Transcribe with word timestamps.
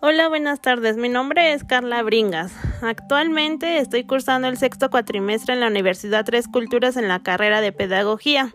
Hola, 0.00 0.28
buenas 0.28 0.60
tardes. 0.60 0.96
Mi 0.96 1.08
nombre 1.08 1.52
es 1.52 1.64
Carla 1.64 2.04
Bringas. 2.04 2.52
Actualmente 2.82 3.78
estoy 3.78 4.04
cursando 4.04 4.46
el 4.46 4.56
sexto 4.56 4.90
cuatrimestre 4.90 5.54
en 5.54 5.60
la 5.60 5.66
Universidad 5.66 6.24
Tres 6.24 6.46
Culturas 6.46 6.96
en 6.96 7.08
la 7.08 7.20
carrera 7.24 7.60
de 7.60 7.72
Pedagogía. 7.72 8.54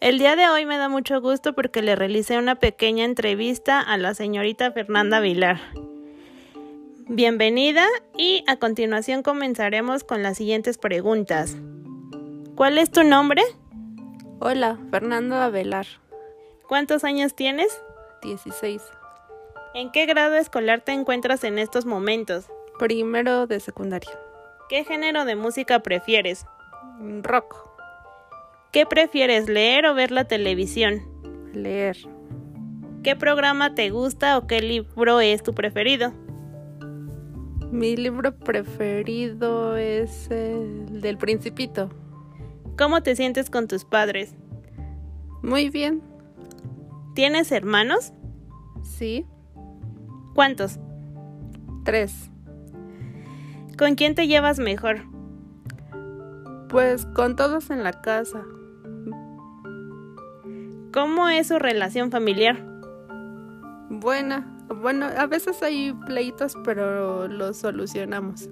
El 0.00 0.18
día 0.18 0.34
de 0.34 0.48
hoy 0.48 0.66
me 0.66 0.78
da 0.78 0.88
mucho 0.88 1.20
gusto 1.20 1.52
porque 1.52 1.82
le 1.82 1.94
realicé 1.94 2.36
una 2.36 2.56
pequeña 2.56 3.04
entrevista 3.04 3.80
a 3.80 3.96
la 3.96 4.14
señorita 4.14 4.72
Fernanda 4.72 5.20
Vilar. 5.20 5.60
Bienvenida 7.06 7.86
y 8.18 8.42
a 8.48 8.56
continuación 8.56 9.22
comenzaremos 9.22 10.02
con 10.02 10.24
las 10.24 10.36
siguientes 10.36 10.78
preguntas. 10.78 11.56
¿Cuál 12.56 12.78
es 12.78 12.90
tu 12.90 13.04
nombre? 13.04 13.42
Hola, 14.40 14.80
Fernando 14.90 15.36
Avelar. 15.36 15.86
¿Cuántos 16.66 17.04
años 17.04 17.36
tienes? 17.36 17.68
16. 18.22 18.82
¿En 19.74 19.90
qué 19.90 20.04
grado 20.04 20.34
escolar 20.34 20.82
te 20.82 20.92
encuentras 20.92 21.44
en 21.44 21.58
estos 21.58 21.86
momentos? 21.86 22.46
Primero 22.78 23.46
de 23.46 23.58
secundaria. 23.58 24.10
¿Qué 24.68 24.84
género 24.84 25.24
de 25.24 25.34
música 25.34 25.80
prefieres? 25.80 26.44
Rock. 27.22 27.56
¿Qué 28.70 28.84
prefieres, 28.84 29.48
leer 29.48 29.86
o 29.86 29.94
ver 29.94 30.10
la 30.10 30.24
televisión? 30.24 31.00
Leer. 31.54 31.96
¿Qué 33.02 33.16
programa 33.16 33.74
te 33.74 33.88
gusta 33.88 34.36
o 34.36 34.46
qué 34.46 34.60
libro 34.60 35.20
es 35.20 35.42
tu 35.42 35.54
preferido? 35.54 36.12
Mi 37.70 37.96
libro 37.96 38.36
preferido 38.36 39.78
es 39.78 40.30
el 40.30 41.00
del 41.00 41.16
Principito. 41.16 41.88
¿Cómo 42.76 43.02
te 43.02 43.16
sientes 43.16 43.48
con 43.48 43.68
tus 43.68 43.86
padres? 43.86 44.34
Muy 45.42 45.70
bien. 45.70 46.02
¿Tienes 47.14 47.50
hermanos? 47.52 48.12
Sí. 48.82 49.26
¿Cuántos? 50.34 50.78
Tres. 51.84 52.30
¿Con 53.76 53.94
quién 53.94 54.14
te 54.14 54.26
llevas 54.26 54.58
mejor? 54.58 55.02
Pues 56.68 57.06
con 57.06 57.36
todos 57.36 57.70
en 57.70 57.82
la 57.82 57.92
casa. 57.92 58.42
¿Cómo 60.92 61.28
es 61.28 61.48
su 61.48 61.58
relación 61.58 62.10
familiar? 62.10 62.64
Buena. 63.88 64.48
Bueno, 64.68 65.06
a 65.06 65.26
veces 65.26 65.62
hay 65.62 65.92
pleitos, 66.06 66.54
pero 66.64 67.28
los 67.28 67.58
solucionamos. 67.58 68.48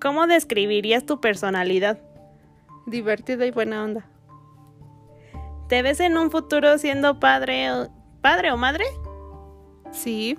¿Cómo 0.00 0.26
describirías 0.26 1.06
tu 1.06 1.20
personalidad? 1.20 2.00
Divertida 2.86 3.46
y 3.46 3.50
buena 3.50 3.84
onda. 3.84 4.04
¿Te 5.68 5.82
ves 5.82 6.00
en 6.00 6.18
un 6.18 6.30
futuro 6.30 6.76
siendo 6.78 7.18
padre 7.18 7.72
o, 7.72 7.88
padre 8.20 8.52
o 8.52 8.56
madre? 8.56 8.84
Sí. 9.92 10.38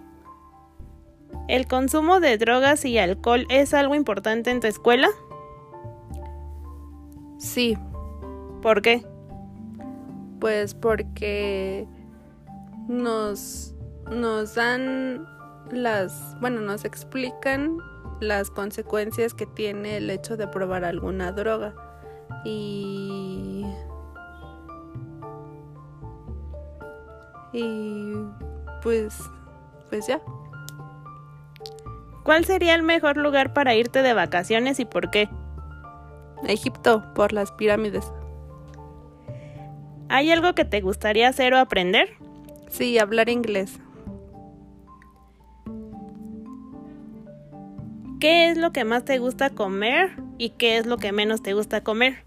¿El 1.47 1.67
consumo 1.67 2.19
de 2.19 2.37
drogas 2.37 2.85
y 2.85 2.97
alcohol 2.97 3.45
es 3.49 3.73
algo 3.73 3.95
importante 3.95 4.51
en 4.51 4.59
tu 4.59 4.67
escuela? 4.67 5.09
Sí. 7.37 7.77
¿Por 8.61 8.81
qué? 8.81 9.05
Pues 10.39 10.73
porque 10.73 11.85
nos, 12.87 13.75
nos 14.09 14.55
dan 14.55 15.27
las, 15.71 16.37
bueno, 16.39 16.61
nos 16.61 16.85
explican 16.85 17.77
las 18.21 18.49
consecuencias 18.49 19.33
que 19.33 19.45
tiene 19.45 19.97
el 19.97 20.09
hecho 20.09 20.37
de 20.37 20.47
probar 20.47 20.85
alguna 20.85 21.31
droga. 21.31 21.75
Y... 22.45 23.65
Y 27.51 28.13
pues, 28.81 29.15
pues 29.89 30.07
ya. 30.07 30.19
¿Cuál 32.23 32.45
sería 32.45 32.75
el 32.75 32.83
mejor 32.83 33.17
lugar 33.17 33.53
para 33.53 33.75
irte 33.75 34.01
de 34.01 34.13
vacaciones 34.13 34.79
y 34.79 34.85
por 34.85 35.11
qué? 35.11 35.29
Egipto, 36.47 37.03
por 37.13 37.33
las 37.33 37.51
pirámides. 37.51 38.11
¿Hay 40.09 40.31
algo 40.31 40.53
que 40.55 40.65
te 40.65 40.81
gustaría 40.81 41.27
hacer 41.27 41.53
o 41.53 41.59
aprender? 41.59 42.09
Sí, 42.69 42.97
hablar 42.97 43.29
inglés. 43.29 43.79
¿Qué 48.19 48.49
es 48.49 48.57
lo 48.57 48.71
que 48.71 48.85
más 48.85 49.03
te 49.03 49.19
gusta 49.19 49.49
comer 49.49 50.15
y 50.37 50.51
qué 50.51 50.77
es 50.77 50.85
lo 50.85 50.97
que 50.97 51.11
menos 51.11 51.43
te 51.43 51.53
gusta 51.53 51.83
comer? 51.83 52.25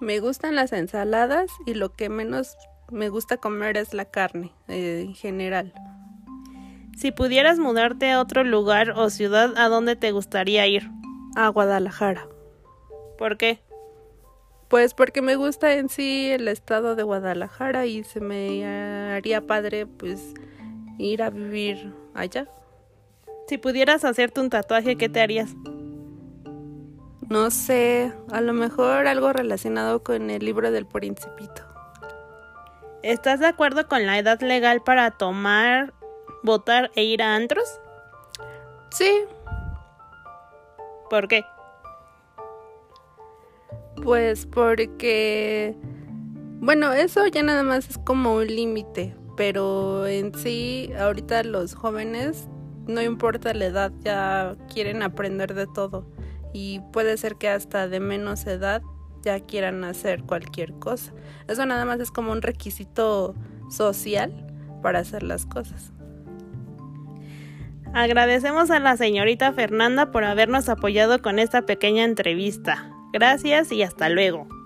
Me 0.00 0.18
gustan 0.18 0.56
las 0.56 0.72
ensaladas 0.72 1.50
y 1.66 1.74
lo 1.74 1.92
que 1.92 2.08
menos 2.08 2.56
me 2.90 3.10
gusta 3.10 3.36
comer 3.36 3.76
es 3.76 3.94
la 3.94 4.06
carne 4.06 4.52
eh, 4.66 5.04
en 5.06 5.14
general. 5.14 5.72
Si 6.96 7.12
pudieras 7.12 7.58
mudarte 7.58 8.10
a 8.10 8.20
otro 8.20 8.44
lugar 8.44 8.90
o 8.90 9.10
ciudad, 9.10 9.56
¿a 9.56 9.68
dónde 9.68 9.96
te 9.96 10.12
gustaría 10.12 10.66
ir? 10.66 10.90
A 11.36 11.48
Guadalajara. 11.48 12.26
¿Por 13.16 13.36
qué? 13.36 13.60
Pues 14.68 14.94
porque 14.94 15.22
me 15.22 15.36
gusta 15.36 15.74
en 15.74 15.88
sí 15.88 16.30
el 16.30 16.46
estado 16.46 16.94
de 16.94 17.02
Guadalajara 17.02 17.86
y 17.86 18.04
se 18.04 18.20
me 18.20 18.64
haría 19.12 19.46
padre 19.46 19.86
pues 19.86 20.34
ir 20.98 21.22
a 21.22 21.30
vivir 21.30 21.92
allá. 22.14 22.46
Si 23.48 23.58
pudieras 23.58 24.04
hacerte 24.04 24.40
un 24.40 24.48
tatuaje, 24.48 24.96
¿qué 24.96 25.08
te 25.08 25.20
harías? 25.20 25.56
No 27.28 27.50
sé, 27.50 28.12
a 28.30 28.40
lo 28.40 28.52
mejor 28.52 29.06
algo 29.06 29.32
relacionado 29.32 30.02
con 30.02 30.30
el 30.30 30.44
libro 30.44 30.70
del 30.70 30.86
principito. 30.86 31.62
¿Estás 33.02 33.40
de 33.40 33.46
acuerdo 33.46 33.88
con 33.88 34.06
la 34.06 34.18
edad 34.18 34.40
legal 34.40 34.82
para 34.82 35.10
tomar, 35.10 35.94
votar 36.42 36.90
e 36.94 37.04
ir 37.04 37.22
a 37.22 37.34
antros? 37.34 37.80
Sí. 38.90 39.24
¿Por 41.08 41.28
qué? 41.28 41.44
Pues 44.02 44.46
porque, 44.46 45.76
bueno, 46.60 46.92
eso 46.92 47.26
ya 47.26 47.42
nada 47.42 47.62
más 47.62 47.90
es 47.90 47.98
como 47.98 48.36
un 48.36 48.46
límite, 48.46 49.14
pero 49.36 50.06
en 50.06 50.34
sí, 50.34 50.90
ahorita 50.98 51.42
los 51.42 51.74
jóvenes, 51.74 52.48
no 52.86 53.02
importa 53.02 53.52
la 53.52 53.66
edad, 53.66 53.92
ya 54.00 54.56
quieren 54.72 55.02
aprender 55.02 55.54
de 55.54 55.66
todo 55.66 56.06
y 56.52 56.80
puede 56.92 57.16
ser 57.16 57.36
que 57.36 57.48
hasta 57.48 57.88
de 57.88 58.00
menos 58.00 58.46
edad 58.46 58.82
ya 59.22 59.40
quieran 59.40 59.84
hacer 59.84 60.24
cualquier 60.24 60.72
cosa. 60.74 61.12
Eso 61.46 61.66
nada 61.66 61.84
más 61.84 62.00
es 62.00 62.10
como 62.10 62.32
un 62.32 62.42
requisito 62.42 63.34
social 63.70 64.46
para 64.82 65.00
hacer 65.00 65.22
las 65.22 65.46
cosas. 65.46 65.92
Agradecemos 67.92 68.70
a 68.70 68.78
la 68.78 68.96
señorita 68.96 69.52
Fernanda 69.52 70.12
por 70.12 70.24
habernos 70.24 70.68
apoyado 70.68 71.20
con 71.20 71.38
esta 71.38 71.62
pequeña 71.62 72.04
entrevista. 72.04 72.90
Gracias 73.12 73.72
y 73.72 73.82
hasta 73.82 74.08
luego. 74.08 74.59